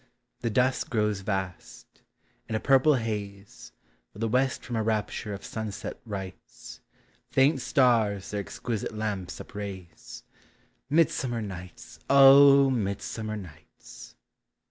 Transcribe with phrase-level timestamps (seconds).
[0.39, 2.01] The dusk grows vast;
[2.49, 3.71] in a purple haze,
[4.11, 6.81] While the west from a rapture of sunset rights,
[7.29, 10.23] Faint stars their exquisite lamps upraise—
[10.89, 11.99] Midsummer nights!
[12.09, 14.15] O midsummer nights!